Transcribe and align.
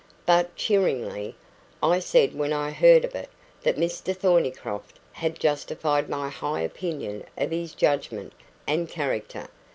But" 0.25 0.55
cheeringly 0.55 1.35
"I 1.83 1.99
said 1.99 2.33
when 2.33 2.51
I 2.53 2.71
heard 2.71 3.05
of 3.05 3.13
it 3.13 3.29
that 3.61 3.77
Mr 3.77 4.15
Thornycroft 4.17 4.97
had 5.11 5.39
justified 5.39 6.09
my 6.09 6.27
high 6.27 6.61
opinion 6.61 7.23
of 7.37 7.51
his 7.51 7.75
judgment 7.75 8.33
and 8.65 8.89
character. 8.89 9.45